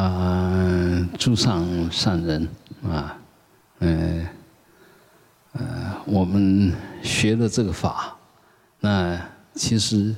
[0.00, 2.48] 啊，诸上善人
[2.84, 3.18] 啊，
[3.80, 4.26] 嗯，
[5.52, 8.16] 呃，我们学了这个法，
[8.80, 9.20] 那
[9.52, 10.16] 其实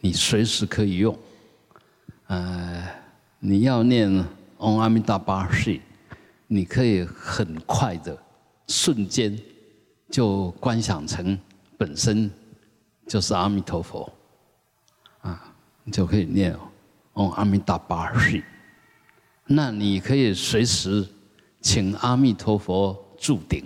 [0.00, 1.16] 你随时可以用。
[2.26, 2.84] 呃，
[3.38, 4.12] 你要念
[4.58, 5.80] 嗡阿弥达巴誓，
[6.48, 8.18] 你可以很快的
[8.66, 9.38] 瞬间
[10.10, 11.38] 就观想成
[11.78, 12.28] 本身
[13.06, 14.12] 就是阿弥陀佛，
[15.20, 15.40] 啊，
[15.84, 16.52] 你就可以念
[17.12, 18.42] 嗡阿弥达巴誓。
[19.52, 21.04] 那你可以随时
[21.60, 23.64] 请阿弥陀佛住顶，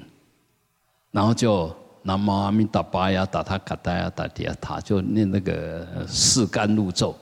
[1.11, 1.71] 然后就
[2.03, 7.15] 南无阿弥达巴呀，达他卡达呀，达提呀塔，就念那个四甘露咒，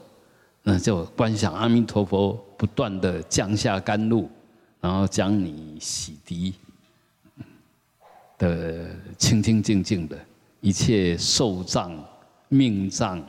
[0.62, 4.30] 那就观想阿弥陀佛不断的降下甘露，
[4.80, 6.54] 然后将你洗涤
[8.38, 8.87] 的
[9.18, 10.16] 清清净净的，
[10.60, 11.92] 一切受障、
[12.46, 13.20] 命障、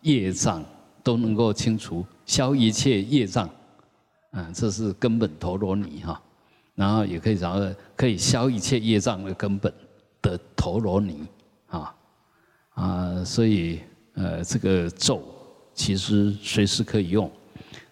[0.00, 0.64] 业障
[1.02, 3.46] 都能够清除，消一切业障。
[4.32, 6.20] 嗯，这是根本陀罗尼哈，
[6.74, 9.72] 然后也可以讲可以消一切业障的根本
[10.20, 11.26] 的陀罗尼
[11.68, 11.94] 啊
[12.74, 13.80] 啊，所以
[14.14, 15.22] 呃这个咒
[15.72, 17.30] 其实随时可以用。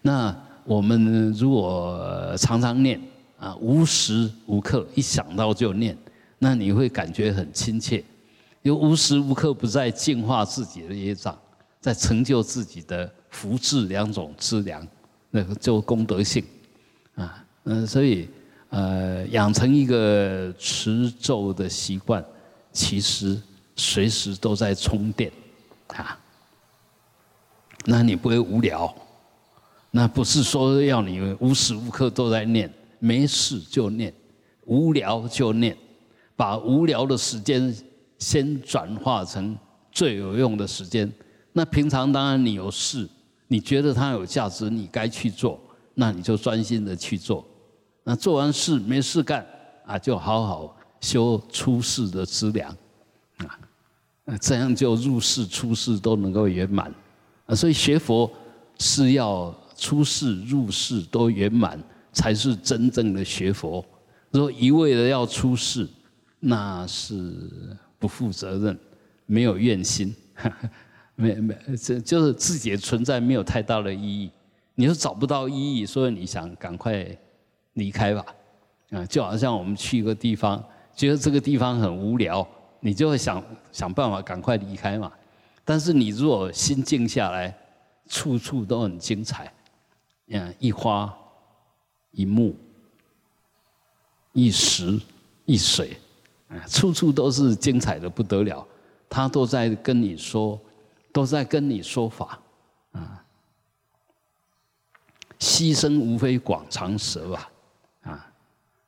[0.03, 3.01] 那我们如果常常念
[3.39, 5.97] 啊，无时无刻一想到就念，
[6.39, 8.05] 那你会感觉很亲切，
[8.61, 11.37] 又无时无刻不在净化自己的业障，
[11.81, 14.87] 在成就自己的福智两种资粮。
[15.37, 16.43] 那个就功德性，
[17.15, 18.27] 啊，嗯，所以
[18.71, 22.25] 呃，养成一个持咒的习惯，
[22.73, 23.39] 其实
[23.77, 25.31] 随时都在充电，
[25.89, 26.19] 啊，
[27.85, 28.91] 那你不会无聊，
[29.91, 34.11] 那不是说要你无时无刻都在念，没事就念，
[34.65, 35.77] 无聊就念，
[36.35, 37.77] 把无聊的时间
[38.19, 39.55] 先转化成
[39.93, 41.13] 最有用的时间。
[41.53, 43.07] 那平常当然你有事。
[43.49, 45.61] 你觉得它有价值，你该去做，
[45.95, 47.47] 那你就专心的去做。
[48.05, 49.45] 那做完事没事干
[49.85, 52.77] 啊，就好好修出世的资粮
[53.39, 56.93] 啊，这样就入世出世都能够圆满
[57.47, 57.55] 啊。
[57.55, 58.31] 所以学佛
[58.79, 61.83] 是要出世入世都圆满，
[62.13, 63.85] 才是真正的学佛。
[64.31, 65.89] 如果一味的要出世，
[66.41, 68.79] 那是不负责任，
[69.25, 70.15] 没有愿心。
[71.17, 74.31] 没没，这就是自己的存在没有太大的意义。
[74.75, 77.07] 你又找不到意义，所以你想赶快
[77.73, 78.25] 离开吧。
[78.91, 80.63] 啊，就好像我们去一个地方，
[80.95, 82.47] 觉得这个地方很无聊，
[82.81, 85.11] 你就会想想办法赶快离开嘛。
[85.65, 87.57] 但是你如果心静下来，
[88.09, 89.51] 处处都很精彩。
[90.29, 91.13] 嗯，一花
[92.11, 92.55] 一木
[94.35, 95.01] 一石
[95.47, 95.97] 一水，
[96.49, 98.65] 啊，处处都是精彩的不得了。
[99.09, 100.61] 他都在跟你说。
[101.17, 102.39] 都在跟你说法，
[102.93, 103.25] 啊，
[105.39, 107.51] 牺牲无非广长舌吧，
[108.03, 108.33] 啊，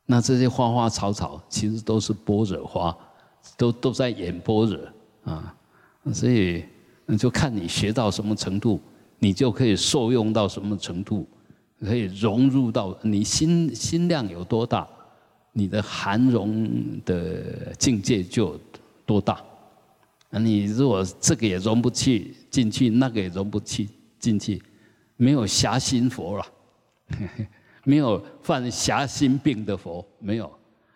[0.05, 2.95] 那这些花花草草其实都是般若花，
[3.57, 4.79] 都都在演般若。
[5.23, 5.55] 啊，
[6.13, 6.63] 所以
[7.17, 8.79] 就看你学到什么程度，
[9.17, 11.27] 你就可以受用到什么程度，
[11.79, 14.87] 可以融入到你心心量有多大，
[15.51, 16.69] 你的含容
[17.03, 18.55] 的境界就
[19.03, 19.43] 多大。
[20.31, 24.61] 那你如果这个也融不去进去，那个也融不去进去，
[25.17, 26.45] 没有狭心佛了，
[27.83, 30.51] 没有犯狭心病的佛，没有，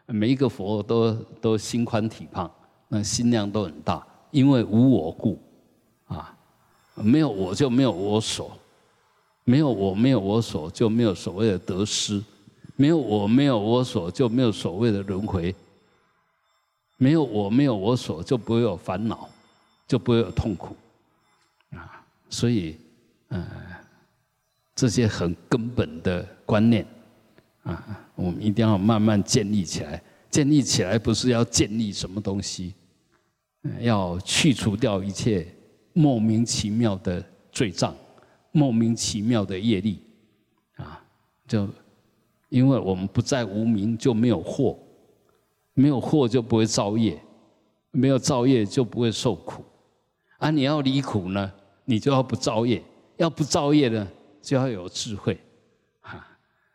[0.06, 2.50] 每一个佛都都心宽体胖，
[2.88, 5.42] 那心量都很大，因为无我故，
[6.06, 6.38] 啊，
[6.96, 8.56] 没有我就没有我所，
[9.46, 12.24] 没有我没有我所就没有所谓的得失，
[12.76, 15.56] 没有我没有我所就没有所谓的轮回。
[17.04, 19.30] 没有我，没有我所，就不会有烦恼，
[19.86, 20.74] 就不会有痛苦，
[21.72, 22.78] 啊，所以，
[23.28, 23.46] 呃，
[24.74, 26.86] 这些很根本的观念，
[27.64, 30.02] 啊，我们一定要慢慢建立起来。
[30.32, 32.74] 建立起来不是要建立什么东西，
[33.82, 35.46] 要去除掉一切
[35.92, 37.22] 莫名其妙的
[37.52, 37.94] 罪障，
[38.52, 40.02] 莫名其妙的业力，
[40.78, 41.04] 啊，
[41.48, 41.68] 就
[42.48, 44.80] 因为我们不在无名，就没有祸。
[45.74, 47.22] 没有祸就不会造业，
[47.92, 49.64] 没有造业就不会受苦。
[50.38, 51.52] 啊，你要离苦呢，
[51.86, 52.82] 你就要不造业；
[53.18, 54.08] 要不造业呢，
[54.42, 55.38] 就要有智慧。
[56.02, 56.26] 哈，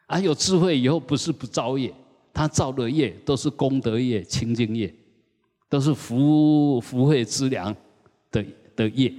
[0.06, 1.92] 啊，有智慧以后不是不造业，
[2.32, 4.92] 他造的业都是功德业、清净业，
[5.68, 7.74] 都是福福慧之良
[8.30, 8.44] 的
[8.74, 9.12] 的业。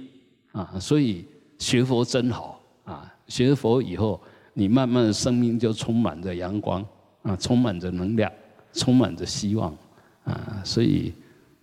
[0.52, 1.24] 啊，所以
[1.58, 3.14] 学佛真好啊！
[3.28, 4.20] 学佛以后，
[4.52, 6.84] 你慢慢的生命就充满着阳光
[7.22, 8.32] 啊，充满着能量。
[8.72, 9.76] 充满着希望
[10.24, 11.12] 啊，所以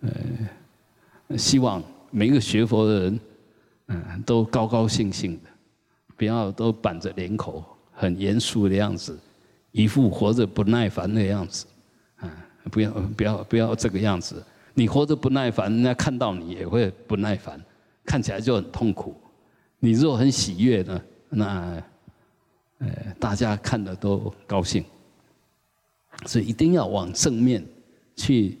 [0.00, 3.20] 呃，希望每一个学佛的人，
[3.86, 5.50] 嗯，都高高兴兴的，
[6.16, 9.18] 不要都板着脸口，很严肃的样子，
[9.72, 11.66] 一副活着不耐烦的样子，
[12.18, 12.30] 啊，
[12.70, 14.44] 不要不要不要这个样子。
[14.74, 17.60] 你活着不耐烦，人家看到你也会不耐烦，
[18.04, 19.20] 看起来就很痛苦。
[19.80, 21.82] 你若很喜悦呢，那
[22.78, 22.88] 呃
[23.18, 24.84] 大家看了都高兴。
[26.26, 27.64] 所以一定要往正面
[28.16, 28.58] 去，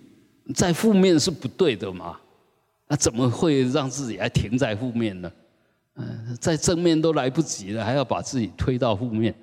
[0.54, 2.18] 在负面是不对的嘛？
[2.86, 5.30] 那怎么会让自己还停在负面呢？
[5.96, 9.34] 嗯，在正面都来不及了，还要把自己推到负面，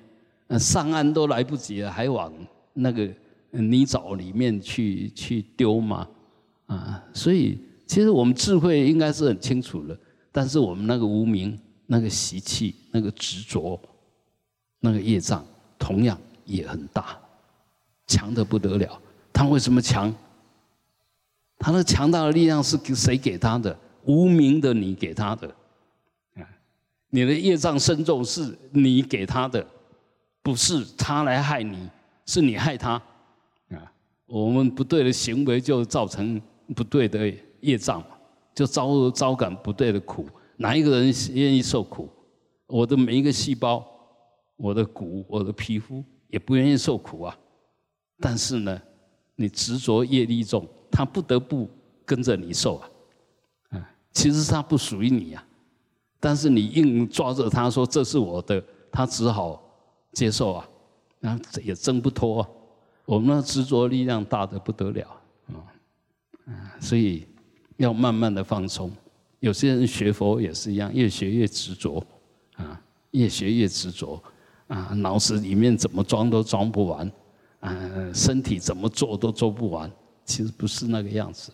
[0.58, 2.32] 上岸都来不及了，还往
[2.72, 3.06] 那个
[3.50, 6.08] 泥沼里面去去丢吗？
[6.66, 9.96] 啊，所以其实我们智慧应该是很清楚的，
[10.32, 13.78] 但是我们那个无名、那个习气、那个执着、
[14.80, 15.46] 那个业障，
[15.78, 17.16] 同样也很大，
[18.06, 19.00] 强的不得了。
[19.32, 20.14] 他为什么强？
[21.58, 23.76] 他那强大的力量是谁给他的？
[24.04, 25.48] 无名的你给他的。
[26.36, 26.46] 啊
[27.10, 29.66] 你的业障深重是你给他的，
[30.42, 31.88] 不是他来害你，
[32.26, 32.92] 是你害他。
[33.70, 33.92] 啊，
[34.26, 36.40] 我们不对的行为就造成
[36.74, 38.08] 不对的业障嘛，
[38.54, 40.28] 就遭遭感不对的苦。
[40.56, 42.08] 哪一个人愿意受苦？
[42.66, 43.86] 我的每一个细胞，
[44.56, 47.38] 我的骨，我的皮肤也不愿意受苦啊。
[48.18, 48.80] 但是呢，
[49.34, 51.68] 你执着业力重，他不得不
[52.04, 52.90] 跟着你受啊。
[53.70, 55.44] 啊，其实他不属于你呀。
[56.18, 59.62] 但是你硬抓着他说这是我的，他只好
[60.12, 60.68] 接受啊，
[61.20, 62.46] 那也挣不脱。
[63.04, 65.08] 我们的执着力量大的不得了
[66.46, 67.26] 啊，所以
[67.76, 68.90] 要慢慢的放松。
[69.40, 72.02] 有些人学佛也是一样，越学越执着
[72.56, 72.80] 啊，
[73.10, 74.20] 越学越执着
[74.66, 77.12] 啊，脑子里面怎么装都装不完
[77.66, 79.90] 啊，身体怎么做都做不完，
[80.24, 81.52] 其实不是那个样子。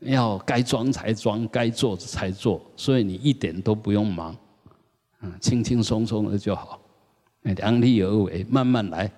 [0.00, 4.36] 要该装才装，该做才做，所以你一点都不用忙，
[5.22, 6.80] 嗯，轻轻松松的就好，
[7.42, 9.10] 量力而为，慢慢来，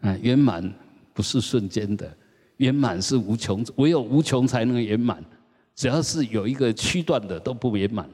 [0.00, 0.72] 啊，圆满
[1.14, 2.12] 不是瞬间的，
[2.56, 5.24] 圆满是无穷，唯有无穷才能圆满，
[5.76, 8.08] 只要是有一个区段的都不圆满，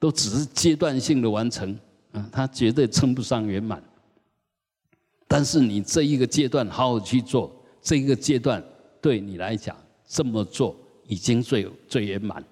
[0.00, 1.78] 都只是阶段性的完成，
[2.12, 3.80] 啊，它绝对称不上圆满。
[5.30, 8.60] 但是你这一个阶段好好去做，这一个阶段
[9.00, 10.76] 对你来讲这么做。
[11.06, 12.44] 已经最最圆满，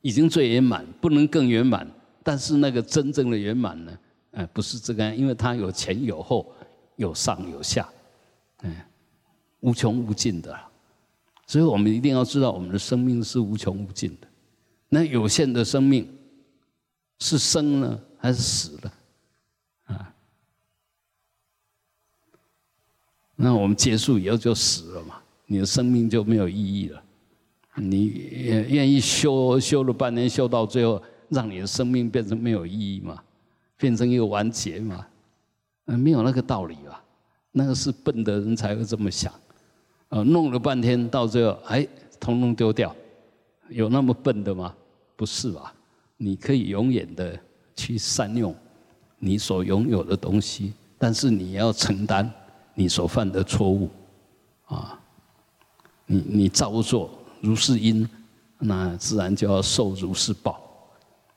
[0.00, 1.88] 已经最圆满，不能更圆满。
[2.24, 3.98] 但是那个真正的圆满呢？
[4.32, 6.52] 哎，不是这个，因为它有前有后，
[6.96, 7.88] 有上有下，
[8.62, 8.74] 嗯，
[9.60, 10.58] 无穷无尽的。
[11.46, 14.26] 所以我们一定要知道，我们的生命是无穷无尽的。
[14.88, 16.08] 那有限的生命
[17.20, 18.92] 是生呢，还是死了？
[23.42, 25.14] 那我们结束以后就死了嘛？
[25.46, 27.02] 你的生命就没有意义了。
[27.76, 28.06] 你
[28.68, 33.18] 愿意修修了半年，修到最后，让你的生命变成没有意义嘛？
[33.78, 35.06] 变成一个完结嘛？
[35.86, 37.02] 嗯，没有那个道理吧？
[37.52, 39.32] 那个是笨的人才会这么想。
[40.10, 41.86] 啊，弄了半天，到最后，哎，
[42.20, 42.94] 通通丢掉，
[43.70, 44.74] 有那么笨的吗？
[45.16, 45.72] 不是吧？
[46.18, 47.38] 你可以永远的
[47.74, 48.54] 去善用
[49.18, 52.30] 你所拥有的东西，但是你要承担
[52.74, 53.90] 你所犯的错误。
[54.66, 54.98] 啊，
[56.06, 57.10] 你你照做。
[57.40, 58.08] 如是因，
[58.58, 60.60] 那自然就要受如是报，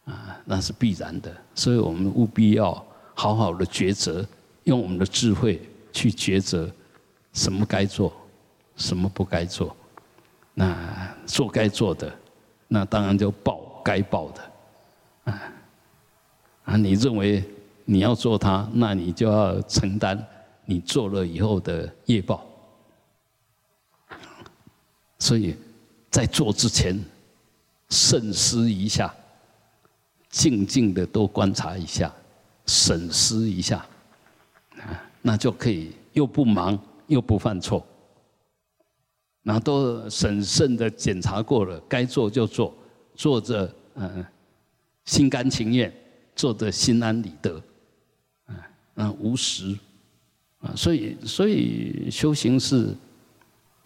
[0.06, 1.36] 啊，那是必然的。
[1.56, 2.86] 所以我们务必要
[3.16, 4.26] 好好的抉择，
[4.66, 6.70] 用我们的智慧去抉择，
[7.32, 8.14] 什么该做，
[8.76, 9.76] 什么不该做。
[10.54, 12.14] 那做该做的，
[12.68, 15.42] 那当然就报该报的，啊，
[16.66, 17.44] 啊，你认为
[17.86, 20.22] 你要做它，那你就要承担
[20.66, 22.46] 你做了以后的业报。
[25.20, 25.56] 所以。
[26.14, 27.04] 在做之前，
[27.90, 29.12] 慎思一下，
[30.30, 32.14] 静静的多观察一下，
[32.68, 33.84] 审思一下，
[34.78, 37.84] 啊，那就可以又不忙又不犯错，
[39.42, 42.72] 那都审慎的检查过了，该做就做，
[43.16, 44.24] 做着嗯
[45.06, 45.92] 心甘情愿，
[46.36, 47.60] 做着心安理得，
[48.50, 48.56] 嗯，
[48.94, 49.76] 那无实，
[50.64, 52.96] 啊，所以所以修行是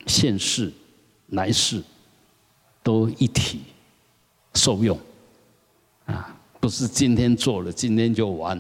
[0.06, 0.72] 现世
[1.32, 1.84] 来世。
[2.84, 3.60] 都一体
[4.54, 4.98] 受用
[6.06, 8.58] 啊，不是今天做了今天就完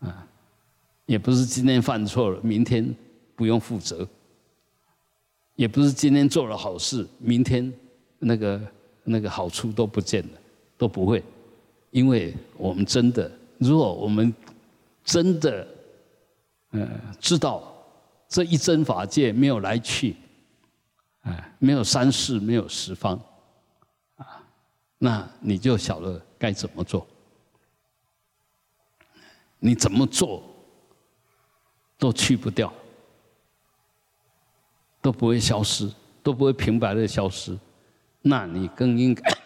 [0.00, 0.28] 啊，
[1.06, 2.94] 也不是今天犯错了明天
[3.34, 4.06] 不用负责，
[5.56, 7.72] 也不是今天做了好事明天
[8.18, 8.60] 那个
[9.04, 10.38] 那个好处都不见了，
[10.76, 11.24] 都不会，
[11.92, 14.34] 因为我们真的，如果我们
[15.02, 15.66] 真的
[16.72, 17.74] 嗯知道
[18.28, 20.16] 这一真法界没有来去，
[21.22, 23.20] 哎，没有三世，没有十方。
[24.16, 24.42] 啊
[24.98, 27.06] 那你就晓得该怎么做，
[29.58, 30.42] 你怎么做
[31.98, 32.72] 都去不掉，
[35.00, 35.90] 都不会消失，
[36.22, 37.58] 都不会平白的消失，
[38.20, 39.36] 那你更应该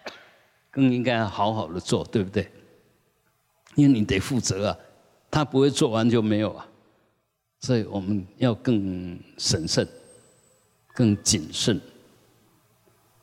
[0.70, 2.52] 更应该好好的做，对不对？
[3.74, 4.78] 因为你得负责啊，
[5.30, 6.67] 他不会做完就没有啊，
[7.60, 9.86] 所以我们要更审慎、
[10.94, 11.80] 更谨慎，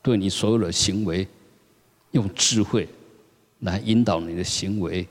[0.02, 1.26] 对你所有的行为
[2.12, 2.88] 用智慧
[3.60, 5.06] 来引导你的行为，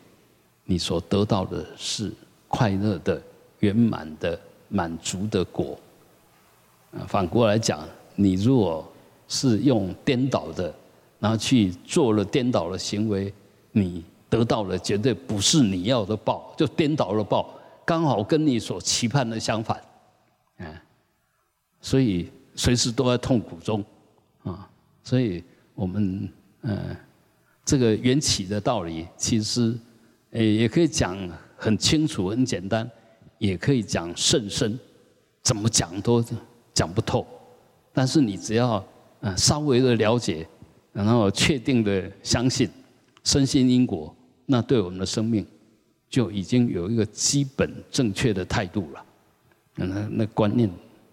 [0.64, 2.12] 你所得到的是
[2.48, 3.22] 快乐的。
[3.60, 5.80] 圆满的满足的果，
[6.92, 8.86] 啊，反过来讲，你如果
[9.28, 10.72] 是用颠倒的，
[11.20, 13.34] 然后去做了颠倒的行为，
[13.72, 17.55] 你得到的绝对不是你要的报，就颠倒了报，
[17.86, 19.80] 刚好跟你所期盼的相反，
[20.58, 20.84] 啊，
[21.80, 23.84] 所以随时都在痛苦中，
[24.44, 24.68] 啊，
[25.04, 25.44] 所以
[25.76, 26.30] 我们
[26.64, 26.98] 嗯，
[27.64, 29.78] 这个缘起的道理，其实
[30.32, 31.18] 诶也可以讲
[31.56, 32.90] 很清楚、很简单。
[33.38, 34.80] 也可以讲甚深，
[35.44, 36.24] 怎么讲都
[36.74, 37.28] 讲不透。
[37.92, 38.84] 但是你只要
[39.20, 40.48] 嗯稍微的了解，
[40.94, 42.70] 然后确定的相信，
[43.26, 44.16] 深信因果，
[44.46, 45.46] 那对我们的生命
[46.16, 49.06] 就已经有一个基本正确的态度了。
[49.74, 50.72] 那那观念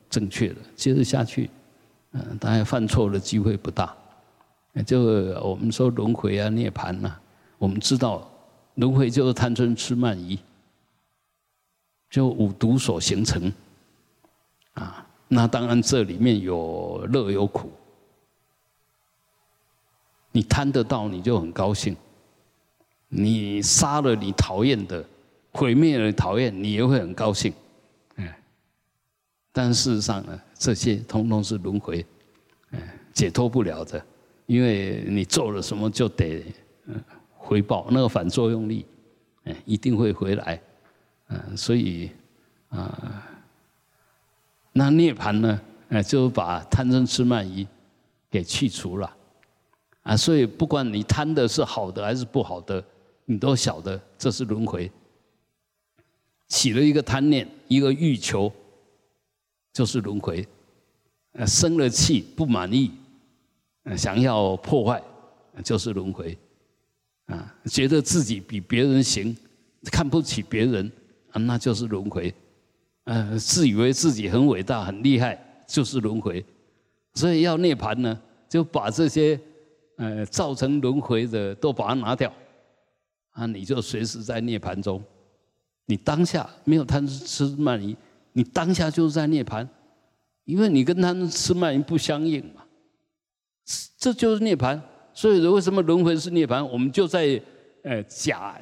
[0.09, 1.51] 正确了，接着下去，
[2.13, 3.93] 嗯，当然犯错的机会不大。
[4.87, 5.01] 就
[5.43, 7.13] 我们说轮回啊、涅槃呐，
[7.59, 8.31] 我们知道
[8.77, 10.39] 轮回就是贪嗔痴慢疑。
[12.09, 13.53] 就五毒所形成，
[14.75, 17.73] 啊，那当然这里面有乐有苦。
[20.31, 21.93] 你贪得到，你就很高兴；
[23.15, 25.05] 你杀了你讨厌的，
[25.53, 27.53] 毁灭了讨厌，你也会很高兴。
[28.17, 28.39] 哎，
[29.53, 32.05] 但事实上呢，这些通通是轮回，
[32.71, 34.03] 哎，解脱不了的，
[34.47, 36.43] 因为你做了什么就得
[36.87, 36.99] 嗯
[37.37, 38.87] 回报，那个反作用力，
[39.45, 40.59] 哎，一定会回来。
[41.29, 42.11] 嗯，所以
[42.71, 43.29] 啊，
[44.73, 45.61] 那涅槃呢？
[45.91, 47.69] 哎，就把贪嗔痴慢疑
[48.31, 49.15] 给去除了
[50.03, 50.17] 啊。
[50.17, 52.83] 所以不管你贪的是好的还是不好的，
[53.25, 54.91] 你都晓得这是轮回。
[56.49, 58.53] 起了一个贪念，一个欲求，
[59.73, 60.47] 就是轮回。
[61.33, 62.91] 呃，生了气不满意，
[63.97, 65.03] 想要破坏，
[65.65, 66.37] 就是轮回。
[67.27, 69.35] 啊，觉得自己比别人行，
[69.85, 70.91] 看不起别人。
[71.31, 72.35] 啊，那就是轮回，
[73.05, 76.45] 呃，自以为自己很伟大、很厉害，就是轮回。
[77.15, 79.41] 所以要涅盘呢，就把这些
[79.97, 82.31] 呃造成轮回的都把它拿掉，
[83.33, 85.03] 啊，你就随时在涅盘中，
[85.87, 87.97] 你当下没有贪吃慢疑，
[88.33, 89.69] 你当下就是在涅盘，
[90.45, 92.63] 因为你跟贪吃慢疑不相应嘛，
[93.99, 94.81] 这就是涅盘。
[95.15, 96.67] 所以为什么轮回是涅盘？
[96.71, 97.41] 我们就在
[97.83, 98.59] 呃假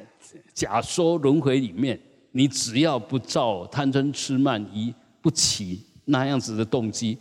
[0.53, 1.99] 假说轮回里面。
[2.33, 7.17] 你只要不造贪嗔痴慢疑，不起那样子的动机，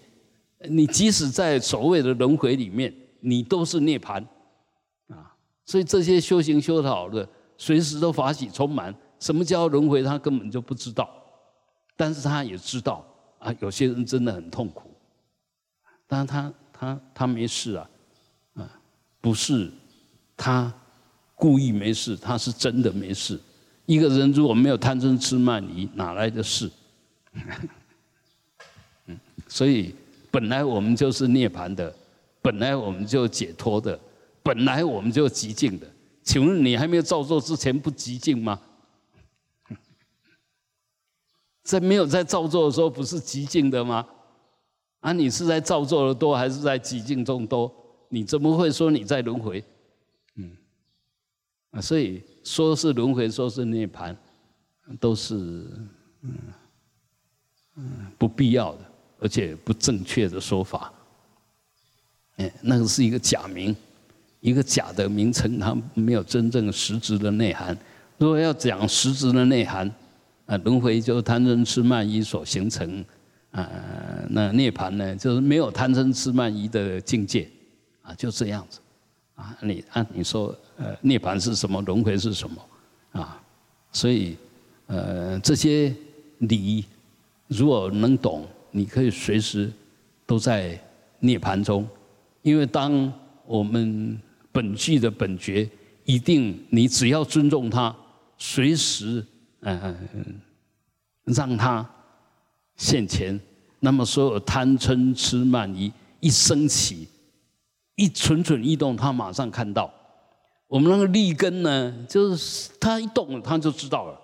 [0.69, 4.25] 你即使在所谓的轮回里面，你都是涅槃，
[5.09, 5.35] 啊！
[5.67, 7.29] 所以这些修行修得好的，
[7.61, 8.95] 随时都法喜充满。
[9.19, 10.03] 什么叫轮回？
[10.03, 11.11] 他根本就不知道，
[11.95, 13.05] 但是他也知道
[13.39, 13.55] 啊。
[13.61, 14.91] 有些人真的很痛苦，
[16.07, 17.91] 但是他他他没事啊，
[18.55, 18.81] 啊，
[19.21, 19.71] 不是
[20.39, 20.73] 他
[21.35, 23.39] 故意没事，他是真的没事。
[23.85, 26.71] 一个人如果没有贪嗔痴慢疑，哪来的事？
[29.05, 29.95] 嗯， 所以
[30.31, 31.95] 本来我们就是涅槃的，
[32.41, 34.01] 本来我们就解脱的，
[34.43, 35.87] 本来我们就极静的。
[36.23, 38.61] 请问你还没有造作之前不极静吗？
[41.63, 44.07] 在没有在造作的时候不是极静的吗？
[45.01, 47.73] 啊，你是在造作的多还是在极静中多？
[48.09, 49.65] 你怎么会说你在轮回？
[50.37, 50.57] 嗯，
[51.71, 52.23] 啊，所以。
[52.43, 54.17] 说是轮回，说是涅槃，
[54.99, 55.35] 都是
[56.23, 56.35] 嗯
[57.77, 58.79] 嗯不必要的，
[59.21, 60.91] 而且不正确的说法。
[62.37, 63.77] 哎，那个是一个假名，
[64.41, 67.77] 一个假的名称，它没有真正实质的内涵。
[68.19, 69.91] 如果要讲实质的内涵，
[70.47, 73.05] 啊，轮回就是贪嗔痴慢疑所形成，
[73.51, 73.71] 啊，
[74.31, 77.49] 那涅槃呢，就是没有贪嗔痴慢疑的境界，
[78.03, 78.81] 啊，就这样子。
[79.35, 81.81] 啊，你按你说，呃，涅槃是什么？
[81.81, 82.63] 轮回是什么？
[83.13, 83.41] 啊，
[83.91, 84.37] 所以，
[84.87, 85.95] 呃，这些
[86.41, 86.85] 理
[87.47, 89.73] 如果能懂，你可以随时
[90.27, 90.79] 都在
[91.21, 91.89] 涅槃中，
[92.43, 93.11] 因为当
[93.47, 94.21] 我们
[94.53, 95.69] 本具的本觉，
[96.05, 97.95] 一定你只要尊重他，
[98.37, 99.25] 随时
[99.61, 100.41] 嗯
[101.25, 101.89] 让他
[102.77, 103.39] 现前，
[103.79, 107.09] 那么所有贪嗔痴慢疑一升起。
[107.97, 109.93] 一蠢蠢欲动，他马上看到。
[110.67, 114.19] 我们那个立根呢，就是他一动，他就知道了，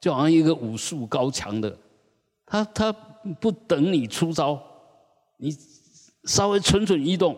[0.00, 1.76] 就好像一个武术高强的，
[2.44, 2.92] 他他
[3.40, 4.62] 不等你出招，
[5.38, 5.50] 你
[6.22, 7.36] 稍微蠢蠢欲动，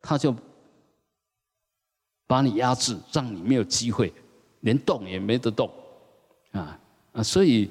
[0.00, 0.34] 他就
[2.34, 4.12] 把你压制，让你没有机会，
[4.62, 5.70] 连动也没得动，
[6.50, 6.76] 啊
[7.12, 7.22] 啊！
[7.22, 7.70] 所以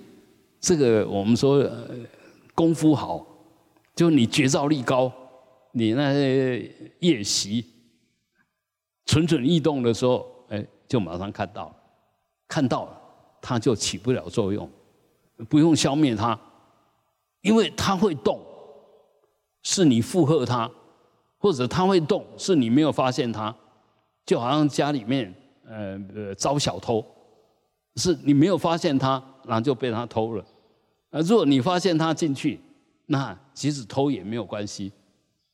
[0.62, 1.70] 这个我们说
[2.56, 3.28] 功夫好，
[3.94, 5.12] 就你觉照力高，
[5.74, 7.66] 你那些夜袭
[9.06, 11.76] 蠢蠢欲动的时候，哎，就马上看到了，
[12.48, 13.02] 看到了，
[13.42, 14.70] 它就起不了作用，
[15.50, 16.40] 不用消灭它，
[17.42, 18.40] 因为它会动，
[19.62, 20.72] 是你附和它，
[21.38, 23.54] 或者它会动，是你没有发现它。
[24.26, 25.34] 就好像家里面，
[25.66, 27.06] 呃呃，招小偷，
[27.96, 30.46] 是你没有发现他，然后就被他偷了。
[31.10, 32.60] 呃，如果你发现他进去，
[33.06, 34.92] 那即使偷也没有关系。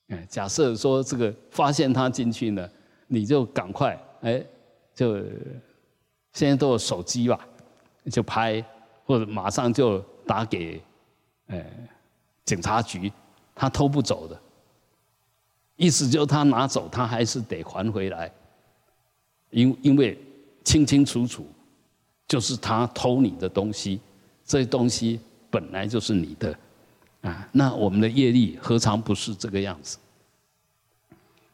[0.09, 2.69] 哎，假设说这个发现他进去呢，
[3.07, 4.43] 你就赶快，哎，
[4.95, 5.17] 就
[6.33, 7.39] 现在都有手机吧，
[8.11, 8.63] 就拍，
[9.03, 10.81] 或者马上就打给，
[11.47, 11.65] 哎，
[12.45, 13.11] 警察局，
[13.53, 14.39] 他偷不走的，
[15.75, 18.31] 意思就是他拿走，他还是得还回来。
[19.51, 20.17] 因因为
[20.63, 21.45] 清清楚楚，
[22.27, 23.99] 就是他偷你的东西，
[24.45, 26.57] 这东西本来就是你的，
[27.21, 29.97] 啊，那我们的业力何尝不是这个样子？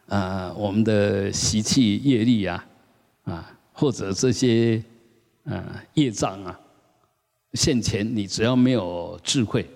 [0.08, 2.68] 啊，我们的习气业力啊，
[3.24, 4.84] 啊，或者这些
[5.46, 6.60] 啊业障啊，
[7.54, 9.68] 现前你只要没有智慧，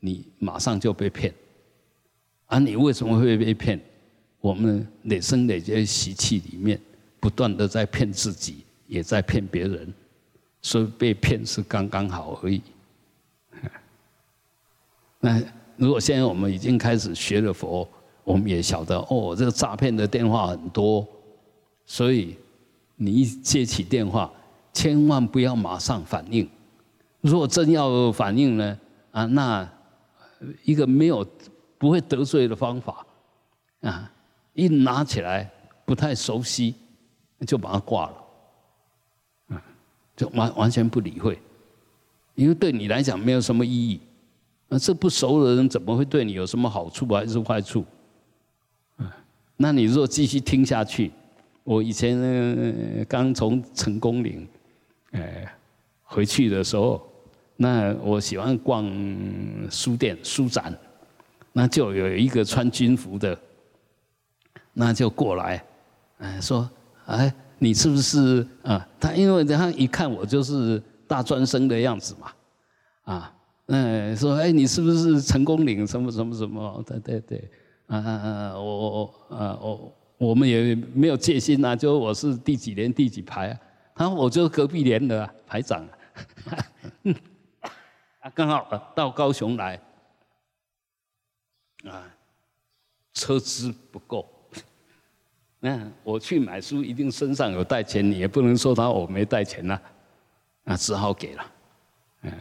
[0.00, 1.32] 你马上就被骗。
[2.46, 3.80] 啊，你为什么会被骗？
[4.40, 6.80] 我们累生累劫习气里面。
[7.20, 9.92] 不断的在骗自己，也在骗别人，
[10.62, 12.62] 所以被骗是刚刚好而已。
[15.20, 15.40] 那
[15.76, 17.86] 如果现在我们已经开始学了佛，
[18.24, 21.06] 我们也晓得哦，这个诈骗的电话很多，
[21.84, 22.36] 所以
[22.96, 24.32] 你一接起电话，
[24.72, 26.48] 千万不要马上反应。
[27.20, 28.78] 如果真要反应呢，
[29.10, 29.68] 啊，那
[30.64, 31.26] 一个没有
[31.76, 33.06] 不会得罪的方法，
[33.82, 34.10] 啊，
[34.54, 35.50] 一拿起来
[35.84, 36.74] 不太熟悉。
[37.46, 38.24] 就把它挂了，
[39.48, 39.60] 嗯，
[40.14, 41.38] 就完完全不理会，
[42.34, 43.98] 因为对你来讲没有什么意义。
[44.68, 47.84] 那这不熟的人怎么会对你有什么好处还是坏处？
[48.98, 49.10] 嗯，
[49.56, 51.10] 那你如果继续听下去，
[51.64, 54.46] 我以前刚从成功岭，
[55.12, 55.50] 哎，
[56.04, 57.02] 回去的时候，
[57.56, 58.84] 那我喜欢逛
[59.70, 60.78] 书店书展，
[61.54, 63.36] 那就有一个穿军服的，
[64.74, 65.64] 那就过来，
[66.18, 66.68] 哎说。
[67.06, 68.86] 哎，你是不是啊？
[68.98, 72.32] 他因为他一看我就是大专生的样子嘛，
[73.04, 73.34] 啊，
[73.66, 76.82] 嗯，说哎，你是不是成功岭什么什么什么？
[76.86, 77.50] 对对对，
[77.86, 83.60] 啊啊啊，我我啊我我们也没有戒心呐，就我是第几年第几排啊，
[83.94, 85.84] 他说我就是隔壁连的排长，
[88.20, 89.80] 啊，刚好到高雄来，
[91.84, 92.06] 啊，
[93.14, 94.26] 车资不够。
[95.62, 99.78] 那我去买书，一定身上有带钱，你也不能说他我没带钱呐，
[100.64, 101.46] 那只好给了，
[102.22, 102.32] 嗯，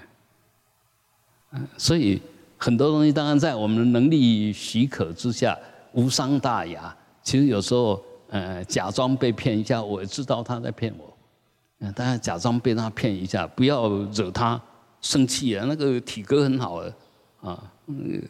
[1.51, 2.21] 嗯，所以
[2.57, 5.57] 很多东西当然在我们的能力许可之下，
[5.91, 6.95] 无伤大雅。
[7.21, 11.17] 其实有时候，呃，假装被骗一下，我也知道他在骗我，
[11.79, 14.59] 嗯，当然假装被他骗一下，不要惹他
[15.01, 15.65] 生气啊。
[15.67, 16.95] 那个体格很好的，
[17.41, 18.23] 啊，嗯。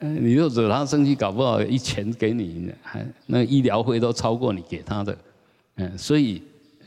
[0.00, 5.18] 嗯，你又惹他生气，搞不好一钱给你，还那医疗费都超过你给他的，
[5.74, 6.40] 嗯，所以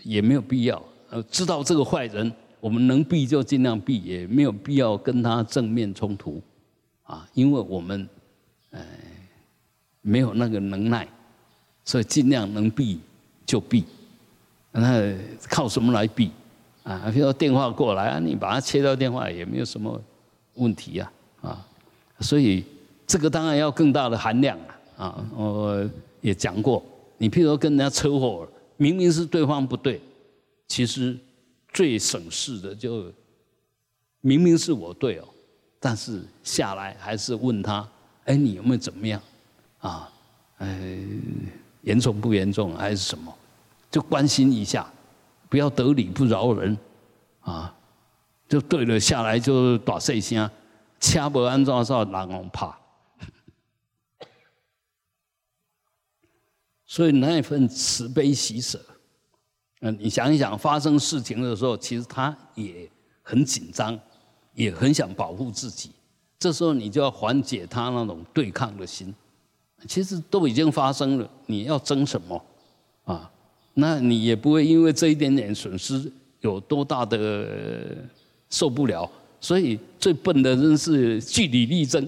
[0.04, 0.82] 也没有必要。
[1.10, 6.42] 呃，知道这个坏人，我们能避就尽量避，也没有必要跟他正面冲突，
[7.04, 8.08] 啊，因为我们，
[8.70, 8.82] 呃，
[10.02, 11.06] 没有那个能耐，
[11.84, 13.02] 所以尽量能避
[13.46, 13.84] 就避。
[14.72, 15.14] 那
[15.50, 16.32] 靠什么来避？
[16.84, 20.02] 啊，比如说电话过来啊，你把它切掉电话也没有什么
[20.54, 21.68] 问题呀，啊，
[22.22, 22.64] 所以。
[23.12, 24.58] 这个当然要更大的含量
[24.96, 25.06] 啊！
[25.06, 25.90] 啊，我
[26.22, 26.82] 也讲过，
[27.18, 28.48] 你譬如说跟人家车祸，
[28.78, 30.02] 明明是对方不对，
[30.70, 31.18] 其实
[31.74, 33.12] 最省事的就
[34.22, 35.28] 明明是我对哦，
[35.78, 37.86] 但是下来还是问他，
[38.24, 39.22] 哎，你有没有怎么样？
[39.80, 40.10] 啊，
[40.60, 40.98] 哎，
[41.82, 43.36] 严重不严重还是什么？
[43.92, 44.90] 就关心一下，
[45.50, 46.78] 不要得理不饶人
[47.42, 47.76] 啊！
[48.48, 50.50] 就对了，下来就打碎声，
[51.02, 52.74] 车不安装时候人往怕。
[56.92, 58.78] 所以那一份慈悲喜舍，
[59.80, 62.86] 嗯，你想一想，发生事情的时候，其实他也
[63.22, 63.98] 很紧张，
[64.56, 65.92] 也很想保护自己。
[66.38, 69.16] 这时候你就要缓解他那种对抗的心。
[69.88, 72.46] 其实都已经发生了，你要争什么？
[73.06, 73.32] 啊，
[73.74, 77.96] 那你也不会因为这一点点损失有多大的
[78.50, 79.10] 受不了。
[79.40, 82.06] 所以最笨的人是据理力争，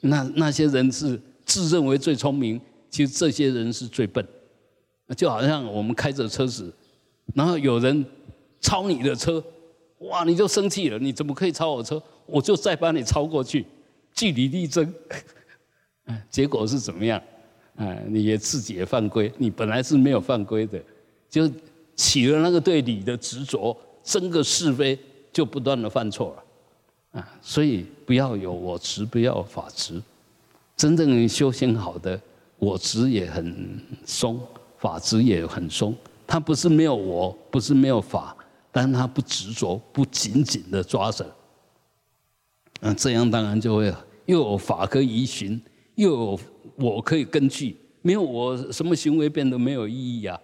[0.00, 2.60] 那那些人是自认为最聪明，
[2.96, 4.26] 其实这些人是最笨。
[5.14, 6.72] 就好像我们开着车子，
[7.34, 8.02] 然后有人
[8.58, 9.44] 超你的车，
[9.98, 12.02] 哇，你就生气了，你怎么可以超我车？
[12.24, 13.66] 我就再把你超过去，
[14.14, 14.94] 据理力争。
[16.30, 17.22] 结果是怎么样？
[17.76, 20.82] 啊，你也自己也犯规，你本来是没有犯规的，
[21.28, 21.46] 就
[21.94, 24.98] 起了那个对理的执着，争个是非，
[25.30, 27.20] 就不断的犯错了。
[27.20, 30.02] 啊，所以不要有我执，不要法执。
[30.74, 32.20] 真正修行好的，
[32.58, 34.40] 我执也很松。
[34.78, 38.36] 法执也很松，他不是没有我，不是没有法，
[38.70, 41.26] 但他不执着，不紧紧的抓着。
[42.82, 43.86] 嗯，这样当然就会
[44.26, 45.58] 又有法可以依循，
[45.94, 46.40] 又有
[46.76, 47.74] 我可以根据。
[48.02, 50.38] 没有我，什么行为变得没有意义啊？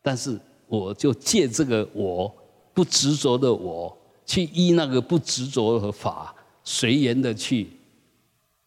[0.00, 2.34] 但是我就借这个我
[2.72, 7.68] 不执着的我，去依那个不执着和法，随缘的去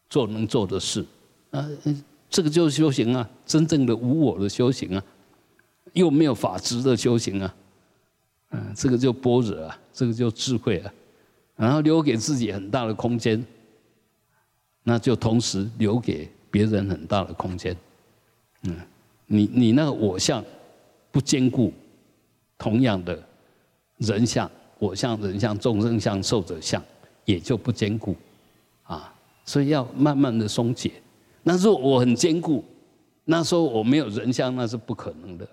[0.07, 1.03] 做能做的事。
[1.49, 1.67] 啊。
[2.29, 5.03] 这个就是修行啊，真正的无我的修行啊，
[5.93, 7.55] 又没有法执的修行啊，
[8.51, 10.93] 嗯，这个就般若啊，这个就智慧啊，
[11.55, 13.43] 然后留给自己很大的空间，
[14.83, 17.75] 那就同时留给别人很大的空间，
[18.63, 18.77] 嗯，
[19.25, 20.43] 你你那个我相
[21.11, 21.73] 不坚固，
[22.59, 23.19] 同样的
[23.97, 26.81] 人相、我相、人相、众生相、寿者相
[27.25, 28.15] 也就不坚固，
[28.83, 29.11] 啊，
[29.45, 30.91] 所以要慢慢的松解。
[31.43, 32.63] 那如果我很坚固，
[33.25, 35.47] 那说我没有人相，那是不可能的。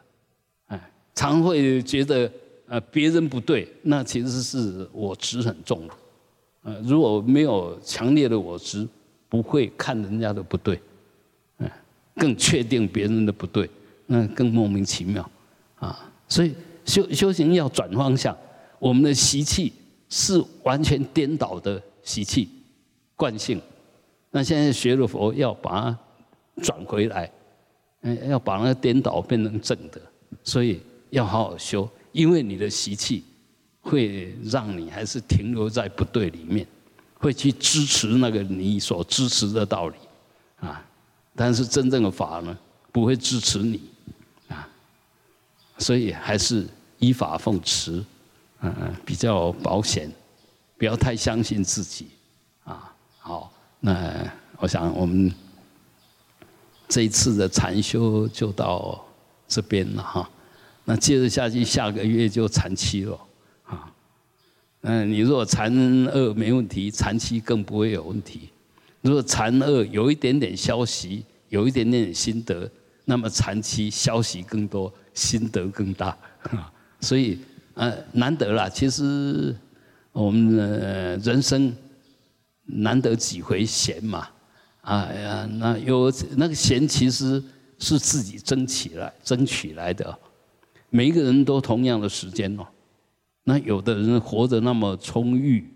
[0.67, 2.31] 哎，常会觉得
[2.67, 5.95] 呃别人不对，那其实是我执很重的。
[6.63, 8.87] 呃，如果没有强烈的我执，
[9.29, 10.81] 不会看人家的不对，
[11.59, 11.71] 嗯，
[12.17, 13.71] 更确定别人的不对，
[14.07, 15.31] 那更莫名其妙
[15.77, 16.13] 啊。
[16.29, 18.37] 所以修修行要转方向，
[18.79, 19.73] 我们的习气
[20.09, 22.49] 是完全颠倒的习气
[23.15, 23.61] 惯性。
[24.37, 25.99] 那现在学了佛，要把它
[26.63, 27.33] 转回来，
[28.03, 29.99] 嗯，要把那个颠倒变成正的，
[30.45, 33.25] 所以要好好修，因为你的习气
[33.81, 36.67] 会让你还是停留在不对里面，
[37.15, 39.97] 会去支持那个你所支持的道理，
[40.61, 40.85] 啊，
[41.35, 42.55] 但是真正的法呢，
[42.93, 43.81] 不会支持你，
[44.49, 44.69] 啊，
[45.79, 46.67] 所以还是
[46.99, 48.05] 依法奉持，
[48.61, 50.13] 嗯，比较保险，
[50.77, 52.09] 不要太相信自己，
[52.65, 53.51] 啊，好。
[53.81, 55.31] 那我想，我们
[56.89, 59.05] 这一次的禅修就到
[59.47, 60.29] 这边了哈。
[60.85, 63.21] 那接着下去，下个月就禅七了
[63.65, 63.93] 啊。
[64.81, 65.71] 嗯，你如果禅
[66.09, 68.49] 二没问题，禅七更不会有问题。
[69.03, 72.69] 如果禅二有一点点消息，有一点点心得，
[73.05, 76.17] 那么禅七消息更多，心得更大。
[77.01, 77.39] 所以，
[77.75, 78.71] 呃，难得了。
[78.71, 79.55] 其实
[80.13, 81.73] 我们的人生。
[82.67, 84.29] 难得几回闲嘛，
[84.83, 87.43] 啊呀，那有那个闲其实
[87.79, 90.19] 是自己争起来、争取来的。
[90.91, 92.67] 每一个人都同样的时间哦，
[93.45, 95.73] 那有的人活得那么充裕，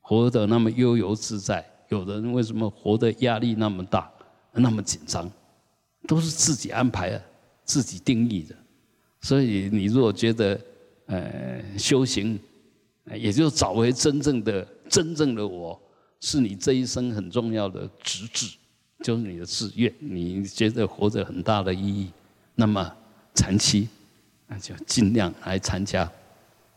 [0.00, 4.10] 活得那么悠游自在；有的人为什么活得压力那么大、
[4.52, 5.30] 那么紧张，
[6.06, 7.20] 都是自己安排、
[7.64, 8.54] 自己定义的。
[9.20, 10.60] 所以你如果觉得
[11.06, 12.38] 呃修行，
[13.14, 15.80] 也就找回真正的、真正的我。
[16.20, 18.56] 是你这一生很重要的职志，
[19.04, 19.92] 就是你的志愿。
[20.00, 22.10] 你觉得活着很大的意义，
[22.56, 22.96] 那么
[23.34, 23.88] 长期
[24.48, 26.10] 那就尽量来参加。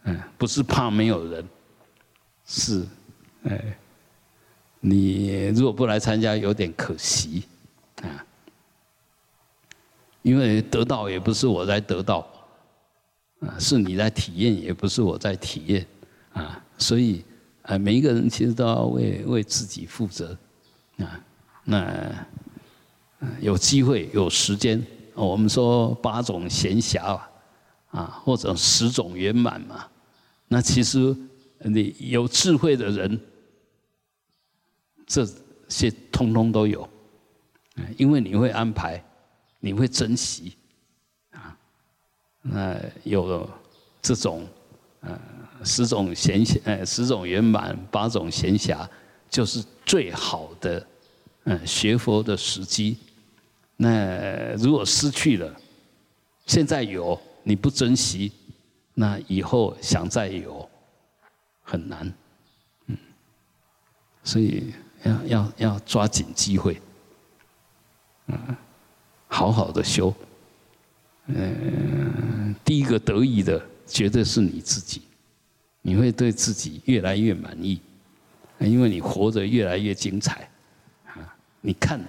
[0.03, 1.43] 嗯，不是怕没有人，
[2.45, 2.85] 是，
[3.43, 3.77] 哎，
[4.79, 7.43] 你如果不来参加，有点可惜
[8.03, 8.25] 啊。
[10.21, 12.19] 因为得到也不是我在得到，
[13.39, 15.87] 啊，是你在体验，也不是我在体验，
[16.33, 17.25] 啊，所以。
[17.63, 20.35] 啊，每一个人其实都要为为自己负责，
[20.97, 21.23] 啊，
[21.63, 22.25] 那
[23.39, 27.19] 有机会有时间，我们说八种闲暇
[27.91, 29.87] 啊，或者十种圆满嘛，
[30.47, 31.15] 那其实
[31.59, 33.19] 你有智慧的人，
[35.05, 35.27] 这
[35.67, 36.89] 些通通都有，
[37.95, 39.03] 因为你会安排，
[39.59, 40.57] 你会珍惜，
[41.29, 41.55] 啊，
[42.41, 43.47] 那有
[44.01, 44.47] 这种，
[45.01, 45.19] 呃。
[45.63, 48.87] 十种闲暇，呃，十种圆满，八种闲暇，
[49.29, 50.85] 就是最好的，
[51.43, 52.97] 嗯，学佛的时机。
[53.77, 55.55] 那如果失去了，
[56.45, 58.31] 现在有你不珍惜，
[58.93, 60.69] 那以后想再有
[61.63, 62.13] 很难，
[62.87, 62.97] 嗯，
[64.23, 66.79] 所以要要要抓紧机会，
[68.27, 68.37] 嗯，
[69.27, 70.13] 好好的修，
[71.27, 75.01] 嗯，第一个得意的绝对是你自己。
[75.81, 77.81] 你会对自己越来越满意，
[78.59, 80.49] 因为你活得越来越精彩，
[81.05, 81.99] 啊，你看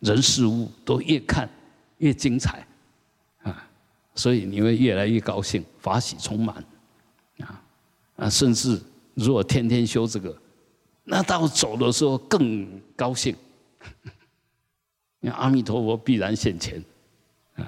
[0.00, 1.48] 人事物都越看
[1.98, 2.66] 越精彩
[3.42, 3.68] 啊，
[4.14, 6.56] 所以你会越来越高兴，法喜充满
[7.38, 7.62] 啊
[8.16, 8.80] 啊，甚至
[9.14, 10.36] 如果天天修这个，
[11.04, 13.34] 那到走的时候更高兴，
[15.20, 16.84] 因为阿弥陀佛必然现前
[17.54, 17.64] 啊，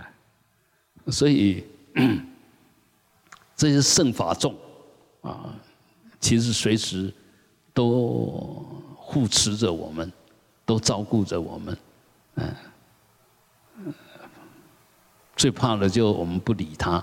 [1.11, 1.65] 所以
[3.57, 4.55] 这些圣法众
[5.23, 5.55] 啊，
[6.21, 7.13] 其实随时
[7.73, 8.65] 都
[8.97, 10.13] 护持着我们。
[10.69, 11.79] 都照顾着我们，
[12.35, 12.55] 嗯，
[15.35, 17.03] 最怕的就我们不理他。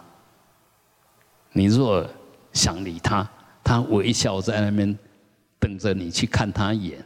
[1.52, 2.08] 你若
[2.54, 3.28] 想理他，
[3.64, 4.96] 他微笑在那边
[5.58, 7.04] 等着你去看他一眼，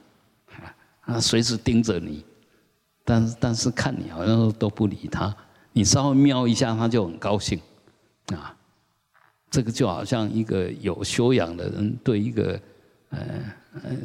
[1.05, 2.25] 啊，随时盯着你，
[3.05, 5.33] 但是但是看你好像都不理他，
[5.71, 7.57] 你稍微瞄一下他就很高兴，
[8.33, 8.53] 啊，
[9.49, 12.59] 这个就好像一个有修养的人对一个，
[13.09, 13.43] 呃，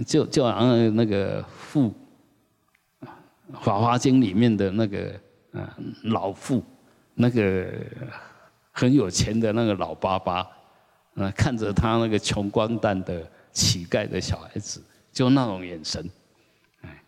[0.07, 1.93] 就就好像那个父。
[3.61, 5.21] 《法华经》里面的那个
[5.53, 5.69] 嗯
[6.05, 6.65] 老妇，
[7.13, 7.71] 那个
[8.73, 10.39] 很有钱的那个老爸爸，
[11.15, 16.11] 啊，看着他那个穷光蛋的乞丐的小孩子，就那种眼神，
[16.81, 17.05] 哎，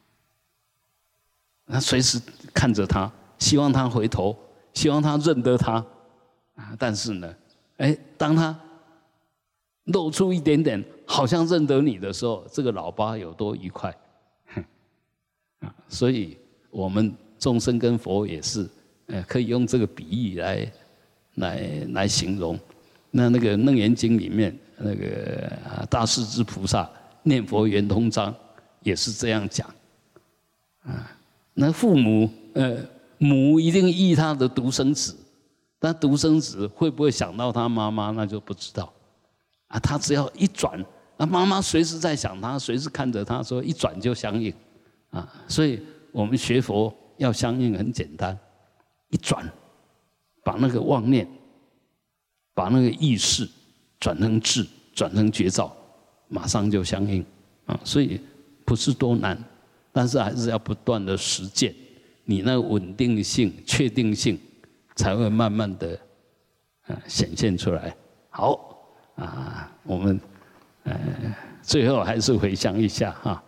[1.66, 2.20] 他随时
[2.53, 4.38] 看着他，希望他回头，
[4.75, 5.85] 希望他认得他，
[6.55, 7.35] 啊，但是呢，
[7.78, 8.58] 哎，当他
[9.84, 13.94] 露出一点点好像认得你的时候，这个老爸有多愉快。
[15.60, 16.36] 啊， 所以
[16.70, 18.68] 我们众生跟佛也是，
[19.06, 20.72] 呃，可以用这个比喻来，
[21.34, 22.58] 来来形容。
[23.10, 26.90] 那那个《楞严经》里面那个大势至菩萨
[27.22, 28.34] 念佛圆通章
[28.82, 29.66] 也是这样讲。
[30.82, 31.10] 啊，
[31.54, 32.76] 那父母呃
[33.18, 35.16] 母一定忆他的独生子，
[35.78, 38.92] 但独生子会不会想到他妈妈，那就不知道。
[39.68, 40.84] 啊，他只要一转，
[41.16, 44.52] 那妈妈随时在想他，随时看着他，说一转就相应。
[45.10, 45.80] 啊，所以
[46.12, 48.38] 我们学佛要相应很简单，
[49.10, 49.50] 一转，
[50.44, 51.28] 把那个妄念，
[52.54, 53.48] 把那个意识
[53.98, 55.76] 转成智，转成觉照，
[56.28, 57.24] 马上就相应
[57.66, 57.78] 啊。
[57.84, 58.20] 所以
[58.64, 59.42] 不是多难，
[59.92, 61.74] 但是还是要不断的实践，
[62.24, 64.38] 你那稳定性、确定性
[64.96, 65.98] 才会慢慢的
[66.88, 67.94] 啊显现出来。
[68.30, 68.76] 好
[69.14, 70.20] 啊，我们
[70.82, 70.98] 呃
[71.62, 73.42] 最后还是回想一下哈。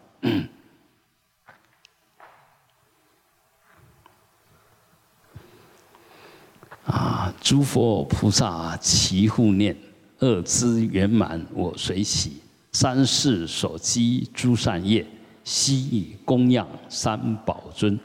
[6.84, 7.34] 啊！
[7.38, 9.76] 诸佛菩萨齐护念，
[10.20, 12.42] 恶资圆满我随喜。
[12.72, 15.06] 三世所积诸善业，
[15.44, 17.98] 悉以供养三宝尊。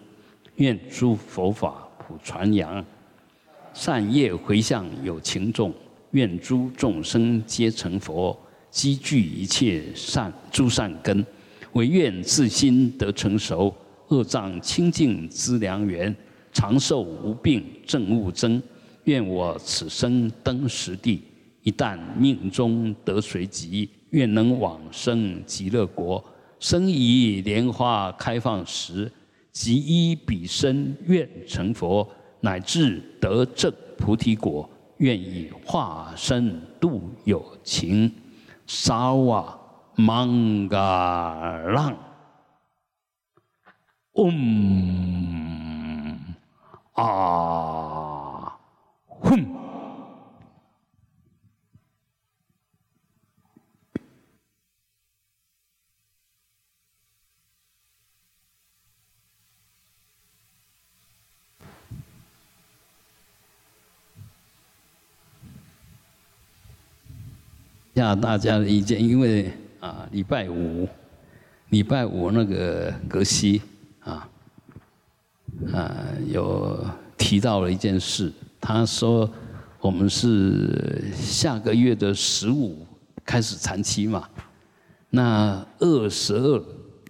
[0.56, 2.86] 愿诸佛法普传扬，
[3.74, 5.74] 善业回向有情众。
[6.12, 11.26] 愿诸众生皆成佛，积聚一切善诸善根。
[11.74, 13.76] 唯愿自心得成熟，
[14.10, 16.16] 恶障清净资良缘，
[16.52, 18.62] 长寿无病正悟增。
[19.06, 21.24] 愿我此生登实地，
[21.64, 26.24] 一旦命中得随吉，愿能往生极乐国。
[26.60, 29.12] 生以莲花开放时，
[29.52, 32.08] 即依彼身愿成佛，
[32.44, 34.70] 乃至得证菩提果。
[34.98, 38.14] 愿以化身度有情，
[38.68, 39.58] 沙瓦
[39.96, 41.98] 芒嘎浪，
[44.14, 46.20] 嗡
[46.94, 48.56] 啊。
[49.08, 49.63] 哼！
[67.96, 70.88] 下大家的意见，因为啊，礼拜五，
[71.70, 73.62] 礼拜五那个格西
[74.00, 74.28] 啊，
[75.72, 75.96] 啊，
[76.28, 76.84] 有
[77.18, 78.32] 提到了一件事。
[78.60, 79.30] 他说
[79.82, 82.88] ：“我们是下个月的十五
[83.26, 84.28] 开始长期嘛，
[85.10, 86.64] 那二十二，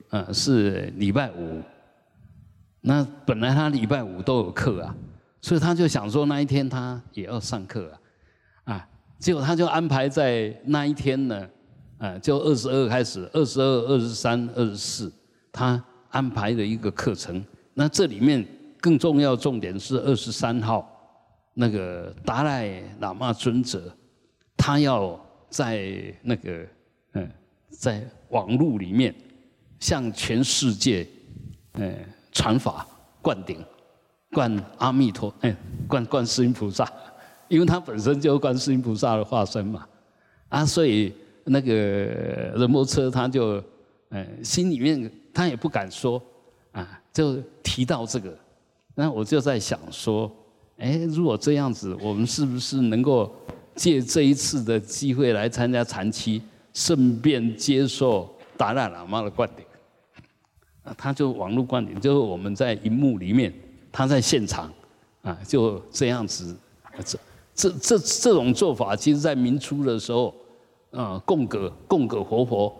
[0.09, 1.61] 啊，是礼拜五。
[2.81, 4.95] 那本来他礼拜五都有课啊，
[5.41, 7.99] 所以他就想说那一天他也要上课，啊，
[9.23, 11.49] 结果他就安排在那一天呢，
[11.97, 15.09] 啊，就二十二开始，二十二、二十三、二十四，
[15.49, 17.41] 他安排了一个课程。
[17.73, 18.45] 那这里面
[18.81, 20.89] 更重要重点是二十三号。”
[21.55, 22.67] 那个达赖
[22.99, 23.95] 喇嘛尊者，
[24.57, 25.17] 他要
[25.49, 26.67] 在那个
[27.13, 27.31] 嗯，
[27.69, 29.15] 在网络里面
[29.79, 31.07] 向全世界
[31.75, 31.95] 嗯
[32.33, 32.85] 传法
[33.21, 33.63] 灌顶，
[34.31, 35.55] 灌阿弥陀哎，
[35.87, 36.91] 灌观世音菩萨，
[37.53, 39.87] 因为他本身就是观世音菩萨的化身嘛，
[40.49, 41.13] 啊，所以
[41.43, 41.71] 那个
[42.55, 43.63] 仁波车他就
[44.09, 46.19] 嗯心里面他也不敢说，
[46.71, 48.35] 啊，就提到这个，
[48.95, 50.31] 那我就在想说，
[50.77, 53.31] 哎，如果这样子，我们是不是能够
[53.75, 56.41] 借这一次的机会来参加禅期，
[56.73, 59.63] 顺便接受达赖喇嘛的灌顶？
[60.81, 63.53] 啊，他就网络灌顶，就是我们在荧幕里面，
[63.91, 64.73] 他在现场，
[65.21, 66.57] 啊，就这样子，
[67.05, 67.19] 这
[67.55, 70.33] 这这这种做法，其实在明初的时候，
[70.91, 72.75] 啊，贡格贡格活佛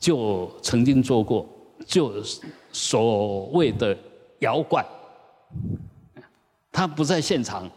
[0.00, 1.46] 就曾经做过。
[1.86, 2.14] 就
[2.72, 3.94] 所谓的
[4.38, 4.82] 摇灌，
[6.72, 7.68] 他不在现场，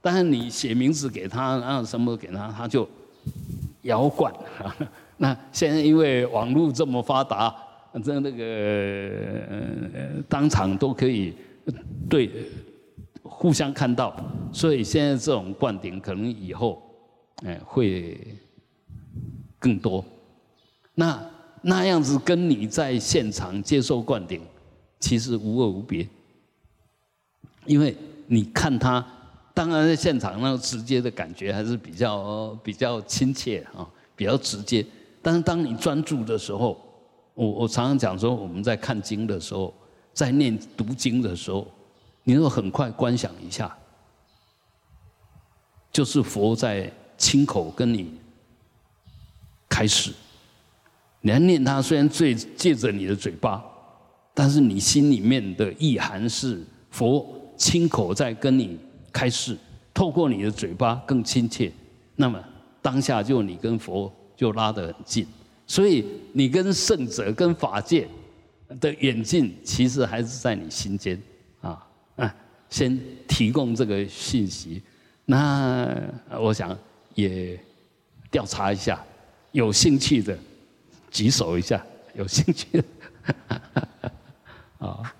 [0.00, 2.88] 但是你写名字给他，然后什么给他，他就
[3.82, 4.34] 摇灌。
[5.18, 7.54] 那现在因为网络这么发达，
[8.02, 9.12] 这那个
[10.28, 11.34] 当场都可以
[12.08, 12.50] 对
[13.22, 14.16] 互相看到，
[14.52, 16.82] 所以现在这种灌顶可能以后
[17.44, 18.18] 哎会
[19.58, 20.04] 更多。
[20.94, 21.30] 那。
[21.64, 24.42] 那样子跟你在现场接受灌顶，
[24.98, 26.04] 其实无二无别。
[27.66, 29.06] 因为你看他，
[29.54, 34.84] 当然在现场那直接的感觉还是比较比较亲切啊，比较直接。
[35.22, 36.76] 但是当你专注的时候，
[37.34, 39.72] 我我常常讲说，我们在看经的时候，
[40.12, 41.64] 在念读经的时候，
[42.24, 43.72] 你能够很快观想一下，
[45.92, 48.12] 就是佛在亲口跟你
[49.68, 50.12] 开始。
[51.20, 53.62] 你要念它，虽然最借着你的嘴巴，
[54.34, 58.76] 但是你心里面的意涵是佛亲口在跟你
[59.12, 59.56] 开示，
[59.94, 61.70] 透过你的嘴巴更亲切。
[62.16, 62.42] 那么
[62.80, 65.26] 当下就你跟佛就拉得很近，
[65.66, 68.08] 所以你跟圣者、跟法界
[68.80, 71.20] 的远近，其实还是在你心间
[71.60, 71.86] 啊。
[72.16, 72.28] 嗯，
[72.68, 74.82] 先提供这个信息，
[75.32, 76.76] 那我想
[77.14, 77.58] 也
[78.30, 79.02] 调查一下，
[79.52, 80.38] 有兴趣的。
[81.10, 81.82] 举手一下，
[82.14, 82.84] 有兴趣的，
[84.78, 85.14] 啊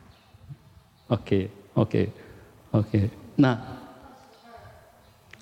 [1.08, 2.10] ，OK，OK，OK，
[3.36, 3.58] 那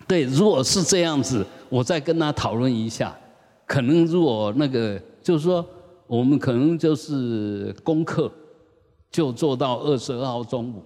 [0.08, 3.16] 对，如果是这样子，我再跟他讨论一下，
[3.64, 5.64] 可能如果那个就是说，
[6.08, 8.28] 我们可能就是功课
[9.12, 10.84] 就做到二十二号中午，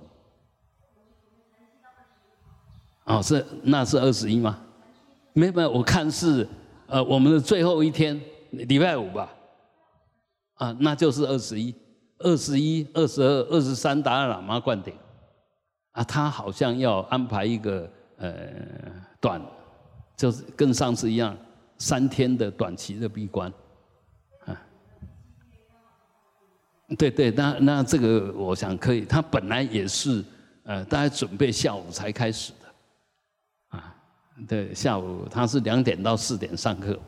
[3.04, 4.58] 哦，是那是二十一吗？
[5.32, 6.46] 没有没有，我看是
[6.86, 9.30] 呃我们的最后一天，礼拜五吧。
[10.54, 11.74] 啊，那就是二十一、
[12.18, 14.94] 二十一、二十二、二十三达赖喇嘛灌顶，
[15.90, 18.32] 啊，他好像要安排一个呃
[19.20, 19.42] 短，
[20.16, 21.36] 就是跟上次一样
[21.76, 23.52] 三天的短期的闭关，
[24.46, 24.56] 啊，
[26.96, 30.24] 对对，那那这个我想可以，他本来也是
[30.62, 32.52] 呃，大家准备下午才开始，
[34.48, 36.98] 对，下午他是两点到四点上课。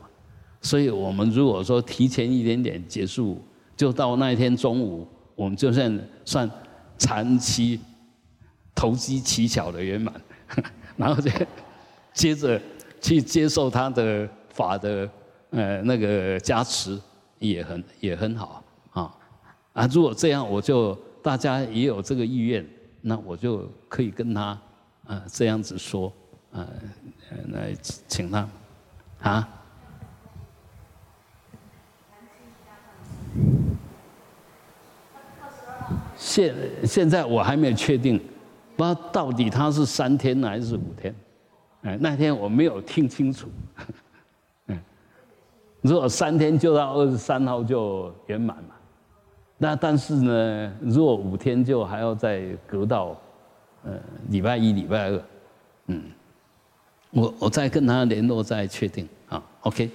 [0.61, 3.41] 所以我们如果说提前一点点结束，
[3.75, 6.49] 就到那一天中午，我们就算算
[6.97, 7.79] 长期
[8.73, 10.13] 投机取巧的圆满，
[10.95, 11.47] 然后再
[12.11, 12.59] 接着
[12.99, 15.09] 去接受他的法的
[15.51, 16.99] 呃那个加持，
[17.37, 19.15] 也很也很好啊
[19.73, 19.87] 啊！
[19.93, 22.67] 如果这样，我就大家也有这个意愿，
[23.01, 24.59] 那我就可以跟他
[25.05, 26.11] 啊这样子说
[26.51, 26.67] 啊
[27.49, 27.73] 来
[28.07, 28.47] 请他
[29.21, 29.47] 啊。
[36.15, 38.17] 现现在我还没有确定，
[38.75, 41.15] 不知道到底他是三天呢还是五天，
[41.83, 43.47] 哎，那天我没有听清楚，
[44.65, 44.77] 嗯，
[45.81, 48.75] 如果三天就到二十三号就圆满嘛，
[49.57, 53.15] 那但是呢，如果五天就还要再隔到，
[53.83, 53.93] 呃，
[54.29, 55.21] 礼拜一、礼拜二，
[55.85, 56.03] 嗯，
[57.11, 59.89] 我我再跟他联络再确定啊，OK。